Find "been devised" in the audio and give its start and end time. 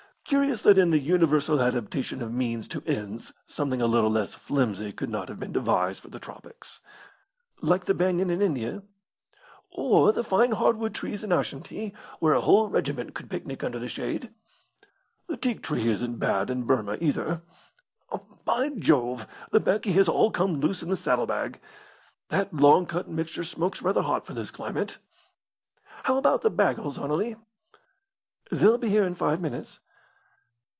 5.37-5.99